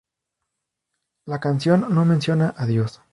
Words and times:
La 1.27 1.39
canción 1.39 1.93
no 1.93 2.05
menciona 2.05 2.55
a 2.57 2.65
Dios. 2.65 3.01